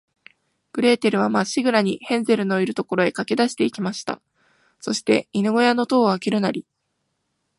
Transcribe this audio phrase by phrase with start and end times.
[0.73, 4.19] グレーテルは、まっしぐらに、ヘンゼルのいる所へかけだして行きました。
[4.79, 6.65] そして、犬ごやの戸をあけるなり、